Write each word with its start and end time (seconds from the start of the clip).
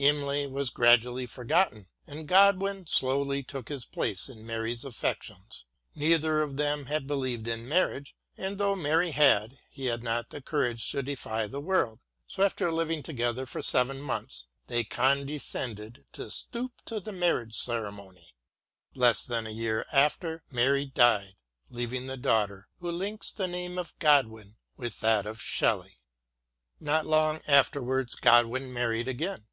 Imlay 0.00 0.46
was 0.46 0.70
gradually 0.70 1.26
forgotten 1.26 1.88
and 2.06 2.28
Godwin 2.28 2.86
slowly 2.86 3.42
took 3.42 3.68
his 3.68 3.84
place 3.84 4.28
in 4.28 4.46
Mary's 4.46 4.84
affections. 4.84 5.64
Neither 5.96 6.40
of 6.40 6.56
them 6.56 6.84
believed 7.08 7.48
in 7.48 7.68
marriage, 7.68 8.14
and 8.36 8.58
though 8.58 8.76
Mary 8.76 9.10
had, 9.10 9.58
he 9.68 9.86
had 9.86 10.04
not 10.04 10.30
the 10.30 10.40
courage 10.40 10.88
to 10.92 11.02
defy 11.02 11.48
the 11.48 11.58
world, 11.60 11.98
so 12.28 12.44
after 12.44 12.70
living 12.70 13.02
together 13.02 13.44
for 13.44 13.60
seven 13.60 14.00
months 14.00 14.46
they 14.68 14.84
con 14.84 15.26
descended 15.26 16.06
to 16.12 16.30
stoop 16.30 16.80
to 16.84 17.00
the 17.00 17.10
marriage 17.10 17.56
ceremony. 17.56 18.36
Less 18.94 19.24
than 19.24 19.48
a 19.48 19.50
year 19.50 19.84
after, 19.90 20.44
Mary 20.48 20.84
died 20.84 21.34
leaving 21.70 22.06
the 22.06 22.16
daughter 22.16 22.68
who 22.78 22.88
links 22.92 23.32
the 23.32 23.48
name 23.48 23.76
of 23.76 23.98
Godwin 23.98 24.58
with 24.76 25.00
that 25.00 25.26
of 25.26 25.38
SheUey. 25.40 25.96
Not 26.78 27.04
long 27.04 27.40
afterwards 27.48 28.14
Godwin 28.14 28.72
married 28.72 29.08
again. 29.08 29.46